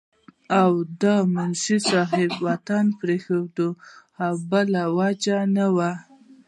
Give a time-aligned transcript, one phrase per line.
[0.61, 0.71] او
[1.01, 1.03] د
[1.33, 3.71] منشي صېب وطن پريښودل
[4.19, 5.91] هم بلاوجه نه وو